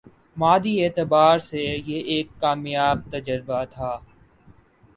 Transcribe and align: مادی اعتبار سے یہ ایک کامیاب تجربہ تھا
مادی 0.37 0.73
اعتبار 0.83 1.37
سے 1.39 1.61
یہ 1.87 1.99
ایک 2.11 2.27
کامیاب 2.39 2.97
تجربہ 3.11 3.63
تھا 3.71 3.91